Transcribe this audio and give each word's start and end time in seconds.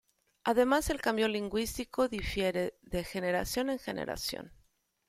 Además 0.45 0.89
el 0.89 0.99
cambio 0.99 1.27
lingüístico 1.27 2.07
difiere 2.07 2.73
de 2.81 3.03
generación 3.03 3.69
en 3.69 3.77
generación. 3.77 4.51